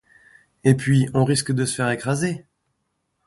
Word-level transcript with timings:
Et 0.63 0.73
puis, 0.73 1.07
on 1.13 1.23
risque 1.25 1.51
de 1.51 1.63
se 1.63 1.75
faire 1.75 1.91
écraser! 1.91 2.47